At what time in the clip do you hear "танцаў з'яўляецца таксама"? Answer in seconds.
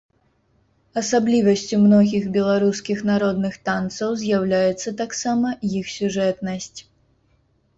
3.69-5.47